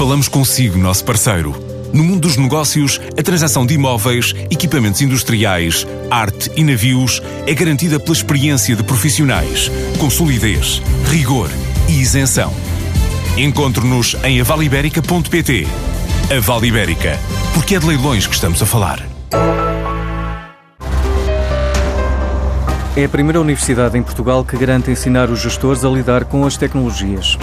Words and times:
Falamos 0.00 0.28
consigo, 0.28 0.78
nosso 0.78 1.04
parceiro. 1.04 1.54
No 1.92 2.02
mundo 2.02 2.20
dos 2.20 2.38
negócios, 2.38 2.98
a 3.18 3.22
transação 3.22 3.66
de 3.66 3.74
imóveis, 3.74 4.34
equipamentos 4.50 5.02
industriais, 5.02 5.86
arte 6.10 6.50
e 6.56 6.64
navios 6.64 7.20
é 7.46 7.52
garantida 7.52 8.00
pela 8.00 8.16
experiência 8.16 8.74
de 8.74 8.82
profissionais, 8.82 9.70
com 9.98 10.08
solidez, 10.08 10.80
rigor 11.10 11.50
e 11.86 12.00
isenção. 12.00 12.50
Encontre-nos 13.36 14.16
em 14.24 14.40
avaliberica.pt. 14.40 15.66
A 16.34 16.40
Vale 16.40 16.68
Ibérica, 16.68 17.18
porque 17.52 17.74
é 17.74 17.78
de 17.78 17.86
leilões 17.86 18.26
que 18.26 18.34
estamos 18.34 18.62
a 18.62 18.64
falar. 18.64 19.06
É 22.96 23.04
a 23.04 23.08
primeira 23.10 23.38
universidade 23.38 23.98
em 23.98 24.02
Portugal 24.02 24.46
que 24.46 24.56
garante 24.56 24.90
ensinar 24.90 25.28
os 25.28 25.40
gestores 25.40 25.84
a 25.84 25.90
lidar 25.90 26.24
com 26.24 26.46
as 26.46 26.56
tecnologias. 26.56 27.36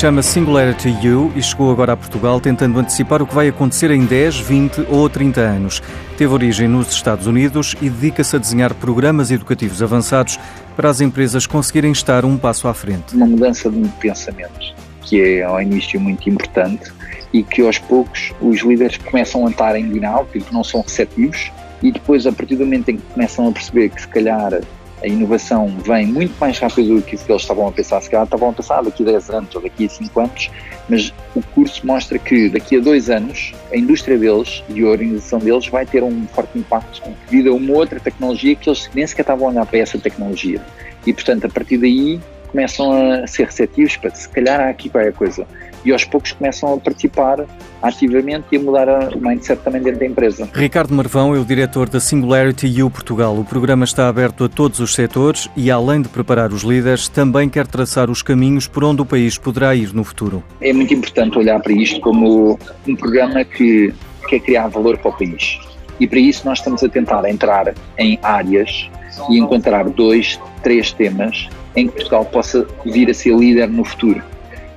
Chama-se 0.00 0.30
Singularity 0.30 0.88
U 1.10 1.30
e 1.36 1.42
chegou 1.42 1.70
agora 1.70 1.92
a 1.92 1.96
Portugal 1.96 2.40
tentando 2.40 2.80
antecipar 2.80 3.20
o 3.20 3.26
que 3.26 3.34
vai 3.34 3.48
acontecer 3.48 3.90
em 3.90 4.06
10, 4.06 4.40
20 4.40 4.86
ou 4.88 5.10
30 5.10 5.42
anos. 5.42 5.82
Teve 6.16 6.32
origem 6.32 6.66
nos 6.66 6.90
Estados 6.90 7.26
Unidos 7.26 7.76
e 7.82 7.90
dedica-se 7.90 8.34
a 8.34 8.38
desenhar 8.38 8.72
programas 8.72 9.30
educativos 9.30 9.82
avançados 9.82 10.40
para 10.74 10.88
as 10.88 11.02
empresas 11.02 11.46
conseguirem 11.46 11.92
estar 11.92 12.24
um 12.24 12.38
passo 12.38 12.66
à 12.66 12.72
frente. 12.72 13.14
Uma 13.14 13.26
mudança 13.26 13.70
de 13.70 13.86
pensamento 14.00 14.74
que 15.02 15.20
é 15.20 15.42
ao 15.42 15.60
início 15.60 16.00
muito 16.00 16.30
importante 16.30 16.90
e 17.30 17.42
que 17.42 17.60
aos 17.60 17.76
poucos 17.76 18.32
os 18.40 18.62
líderes 18.62 18.96
começam 18.96 19.46
a 19.46 19.50
estar 19.50 19.76
em 19.76 19.86
diálogo, 19.86 20.30
não 20.50 20.64
são 20.64 20.80
receptivos 20.80 21.52
e 21.82 21.92
depois 21.92 22.26
a 22.26 22.32
partir 22.32 22.56
do 22.56 22.64
momento 22.64 22.88
em 22.88 22.96
que 22.96 23.02
começam 23.12 23.48
a 23.48 23.52
perceber 23.52 23.90
que 23.90 24.00
se 24.00 24.08
calhar 24.08 24.62
a 25.02 25.06
inovação 25.06 25.68
vem 25.86 26.06
muito 26.06 26.38
mais 26.38 26.58
rápido 26.58 26.96
do 26.96 27.02
que 27.02 27.14
eles 27.14 27.42
estavam 27.42 27.68
a 27.68 27.72
pensar, 27.72 28.00
se 28.00 28.10
calhar 28.10 28.24
estavam 28.24 28.50
a 28.50 28.52
pensar 28.52 28.82
daqui 28.82 29.02
a 29.02 29.06
10 29.06 29.30
anos 29.30 29.54
ou 29.54 29.62
daqui 29.62 29.86
a 29.86 29.88
5 29.88 30.20
anos, 30.20 30.50
mas 30.88 31.14
o 31.34 31.42
curso 31.42 31.86
mostra 31.86 32.18
que 32.18 32.48
daqui 32.48 32.76
a 32.76 32.80
2 32.80 33.10
anos 33.10 33.52
a 33.72 33.76
indústria 33.76 34.18
deles 34.18 34.62
e 34.68 34.82
a 34.82 34.86
organização 34.86 35.38
deles 35.38 35.66
vai 35.68 35.86
ter 35.86 36.02
um 36.02 36.26
forte 36.28 36.58
impacto 36.58 37.02
devido 37.30 37.50
a 37.50 37.54
uma 37.54 37.72
outra 37.72 37.98
tecnologia 37.98 38.54
que 38.54 38.68
eles 38.68 38.90
nem 38.94 39.06
sequer 39.06 39.22
estavam 39.22 39.48
a 39.48 39.50
olhar 39.50 39.66
para 39.66 39.78
essa 39.78 39.98
tecnologia. 39.98 40.60
E 41.06 41.12
portanto, 41.12 41.46
a 41.46 41.48
partir 41.48 41.78
daí 41.78 42.20
começam 42.48 42.92
a 42.92 43.26
ser 43.26 43.46
receptivos 43.46 43.96
para 43.96 44.14
se 44.14 44.28
calhar 44.28 44.60
há 44.60 44.68
aqui 44.68 44.88
qualquer 44.88 45.12
coisa 45.12 45.46
e 45.84 45.92
aos 45.92 46.04
poucos 46.04 46.32
começam 46.32 46.74
a 46.74 46.78
participar 46.78 47.46
ativamente 47.82 48.46
e 48.52 48.56
a 48.56 48.60
mudar 48.60 48.88
o 49.14 49.20
mindset 49.20 49.62
também 49.62 49.82
dentro 49.82 50.00
da 50.00 50.06
empresa. 50.06 50.48
Ricardo 50.52 50.94
Marvão 50.94 51.34
é 51.34 51.38
o 51.38 51.44
diretor 51.44 51.88
da 51.88 52.00
Singularity 52.00 52.82
U 52.82 52.90
Portugal. 52.90 53.38
O 53.38 53.44
programa 53.44 53.84
está 53.84 54.08
aberto 54.08 54.44
a 54.44 54.48
todos 54.48 54.80
os 54.80 54.94
setores 54.94 55.48
e, 55.56 55.70
além 55.70 56.02
de 56.02 56.08
preparar 56.08 56.52
os 56.52 56.62
líderes, 56.62 57.08
também 57.08 57.48
quer 57.48 57.66
traçar 57.66 58.10
os 58.10 58.22
caminhos 58.22 58.66
por 58.66 58.84
onde 58.84 59.00
o 59.00 59.06
país 59.06 59.38
poderá 59.38 59.74
ir 59.74 59.94
no 59.94 60.04
futuro. 60.04 60.42
É 60.60 60.72
muito 60.72 60.92
importante 60.92 61.38
olhar 61.38 61.60
para 61.60 61.72
isto 61.72 62.00
como 62.00 62.58
um 62.86 62.96
programa 62.96 63.44
que 63.44 63.92
quer 64.28 64.40
criar 64.40 64.68
valor 64.68 64.98
para 64.98 65.10
o 65.10 65.16
país. 65.16 65.58
E 65.98 66.06
para 66.06 66.18
isso 66.18 66.46
nós 66.46 66.58
estamos 66.58 66.82
a 66.82 66.88
tentar 66.88 67.24
entrar 67.28 67.74
em 67.98 68.18
áreas 68.22 68.90
e 69.28 69.38
encontrar 69.38 69.88
dois, 69.90 70.40
três 70.62 70.92
temas 70.92 71.48
em 71.76 71.86
que 71.86 71.94
Portugal 71.94 72.24
possa 72.24 72.66
vir 72.84 73.10
a 73.10 73.14
ser 73.14 73.36
líder 73.36 73.68
no 73.68 73.84
futuro 73.84 74.22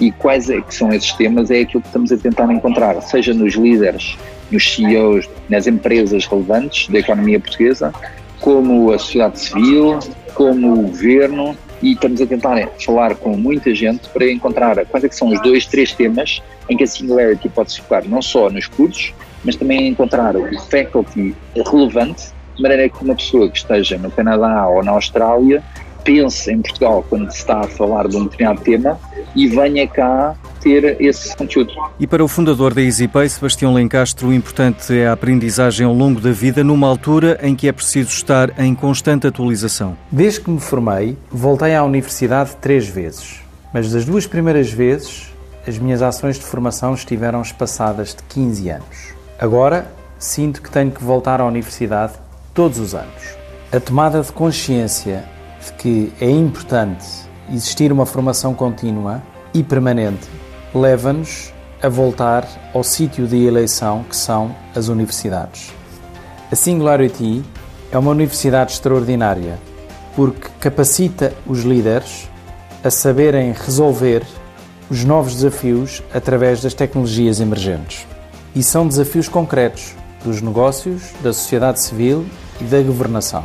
e 0.00 0.12
quais 0.12 0.48
é 0.50 0.60
que 0.60 0.74
são 0.74 0.92
esses 0.92 1.12
temas? 1.12 1.50
É 1.50 1.60
aquilo 1.60 1.82
que 1.82 1.88
estamos 1.88 2.12
a 2.12 2.16
tentar 2.16 2.50
encontrar, 2.52 3.00
seja 3.02 3.34
nos 3.34 3.54
líderes, 3.54 4.16
nos 4.50 4.74
CEOs, 4.74 5.28
nas 5.48 5.66
empresas 5.66 6.26
relevantes 6.26 6.88
da 6.88 6.98
economia 6.98 7.40
portuguesa, 7.40 7.92
como 8.40 8.92
a 8.92 8.98
sociedade 8.98 9.40
civil, 9.40 9.98
como 10.34 10.72
o 10.72 10.82
governo, 10.82 11.56
e 11.82 11.92
estamos 11.92 12.20
a 12.20 12.26
tentar 12.26 12.68
falar 12.84 13.14
com 13.16 13.36
muita 13.36 13.74
gente 13.74 14.08
para 14.08 14.30
encontrar 14.30 14.84
quais 14.86 15.04
é 15.04 15.08
que 15.08 15.14
são 15.14 15.28
os 15.28 15.40
dois, 15.42 15.66
três 15.66 15.92
temas 15.92 16.42
em 16.68 16.76
que 16.76 16.84
a 16.84 16.86
Singularity 16.86 17.48
pode 17.48 17.72
se 17.72 17.80
focar 17.80 18.04
não 18.06 18.20
só 18.20 18.50
nos 18.50 18.66
cursos, 18.66 19.12
mas 19.44 19.56
também 19.56 19.88
encontrar 19.88 20.36
o 20.36 20.60
faculty 20.62 21.34
relevante, 21.54 22.32
de 22.56 22.62
maneira 22.62 22.88
que 22.88 23.04
uma 23.04 23.14
pessoa 23.14 23.48
que 23.48 23.58
esteja 23.58 23.96
no 23.96 24.10
Canadá 24.10 24.66
ou 24.68 24.82
na 24.82 24.92
Austrália 24.92 25.62
pense 26.08 26.50
em 26.50 26.62
Portugal 26.62 27.04
quando 27.06 27.30
se 27.30 27.36
está 27.36 27.60
a 27.60 27.68
falar 27.68 28.08
de 28.08 28.16
um 28.16 28.24
determinado 28.24 28.62
tema 28.62 28.98
e 29.36 29.46
venha 29.46 29.86
cá 29.86 30.34
ter 30.58 30.98
esse 31.02 31.36
conteúdo. 31.36 31.74
E 32.00 32.06
para 32.06 32.24
o 32.24 32.28
fundador 32.28 32.72
da 32.72 32.80
EasyPay, 32.80 33.28
Sebastião 33.28 33.74
Lencastro, 33.74 34.28
o 34.28 34.32
importante 34.32 34.98
é 34.98 35.06
a 35.06 35.12
aprendizagem 35.12 35.84
ao 35.84 35.92
longo 35.92 36.18
da 36.18 36.32
vida, 36.32 36.64
numa 36.64 36.88
altura 36.88 37.38
em 37.42 37.54
que 37.54 37.68
é 37.68 37.72
preciso 37.72 38.08
estar 38.08 38.58
em 38.58 38.74
constante 38.74 39.26
atualização. 39.26 39.98
Desde 40.10 40.40
que 40.40 40.50
me 40.50 40.58
formei, 40.58 41.14
voltei 41.30 41.74
à 41.74 41.84
universidade 41.84 42.56
três 42.58 42.88
vezes, 42.88 43.42
mas 43.74 43.92
das 43.92 44.06
duas 44.06 44.26
primeiras 44.26 44.70
vezes, 44.70 45.30
as 45.66 45.78
minhas 45.78 46.00
ações 46.00 46.38
de 46.38 46.44
formação 46.46 46.94
estiveram 46.94 47.42
espaçadas 47.42 48.14
de 48.14 48.22
15 48.22 48.70
anos. 48.70 49.14
Agora, 49.38 49.92
sinto 50.18 50.62
que 50.62 50.70
tenho 50.70 50.90
que 50.90 51.04
voltar 51.04 51.38
à 51.38 51.44
universidade 51.44 52.14
todos 52.54 52.78
os 52.78 52.94
anos. 52.94 53.36
A 53.70 53.78
tomada 53.78 54.22
de 54.22 54.32
consciência 54.32 55.22
de 55.64 55.72
que 55.74 56.12
é 56.20 56.30
importante 56.30 57.06
existir 57.52 57.92
uma 57.92 58.06
formação 58.06 58.54
contínua 58.54 59.22
e 59.54 59.62
permanente 59.62 60.28
leva-nos 60.74 61.52
a 61.82 61.88
voltar 61.88 62.46
ao 62.74 62.82
sítio 62.82 63.26
de 63.26 63.44
eleição 63.44 64.04
que 64.08 64.16
são 64.16 64.54
as 64.74 64.88
universidades. 64.88 65.72
A 66.50 66.56
Singularity 66.56 67.44
é 67.90 67.98
uma 67.98 68.10
universidade 68.10 68.72
extraordinária 68.72 69.58
porque 70.14 70.48
capacita 70.60 71.32
os 71.46 71.62
líderes 71.62 72.28
a 72.82 72.90
saberem 72.90 73.52
resolver 73.52 74.26
os 74.90 75.04
novos 75.04 75.34
desafios 75.34 76.02
através 76.12 76.62
das 76.62 76.74
tecnologias 76.74 77.40
emergentes. 77.40 78.06
E 78.54 78.62
são 78.62 78.88
desafios 78.88 79.28
concretos 79.28 79.94
dos 80.24 80.40
negócios, 80.40 81.02
da 81.22 81.32
sociedade 81.32 81.80
civil 81.80 82.26
e 82.60 82.64
da 82.64 82.80
governação. 82.82 83.44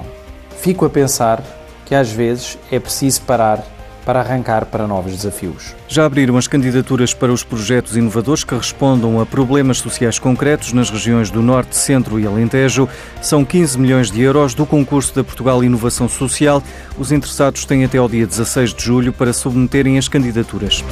Fico 0.58 0.86
a 0.86 0.90
pensar 0.90 1.44
que 1.94 1.98
às 1.98 2.12
vezes 2.12 2.58
é 2.72 2.80
preciso 2.80 3.22
parar 3.22 3.64
para 4.04 4.20
arrancar 4.20 4.66
para 4.66 4.88
novos 4.88 5.16
desafios. 5.16 5.76
Já 5.88 6.08
abriram 6.08 6.36
as 6.38 6.48
candidaturas 6.48 7.14
para 7.14 7.32
os 7.32 7.44
projetos 7.44 7.96
inovadores 7.96 8.44
que 8.44 8.56
respondam 8.56 9.22
a 9.22 9.28
problemas 9.28 9.78
sociais 9.78 10.18
concretos 10.18 10.74
nas 10.74 10.90
regiões 10.90 11.30
do 11.30 11.44
Norte, 11.44 11.78
Centro 11.78 12.20
e 12.20 12.26
Alentejo. 12.26 12.90
São 13.22 13.46
15 13.46 13.78
milhões 13.78 14.10
de 14.10 14.24
euros 14.24 14.56
do 14.56 14.66
concurso 14.66 15.14
da 15.14 15.24
Portugal 15.24 15.64
Inovação 15.64 16.10
Social. 16.10 16.64
Os 16.98 17.12
interessados 17.12 17.64
têm 17.64 17.86
até 17.86 18.00
ao 18.00 18.10
dia 18.10 18.26
16 18.26 18.74
de 18.74 18.84
julho 18.84 19.14
para 19.14 19.32
submeterem 19.32 20.00
as 20.00 20.08
candidaturas. 20.08 20.84